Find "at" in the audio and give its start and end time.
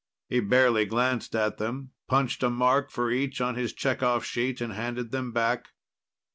1.35-1.59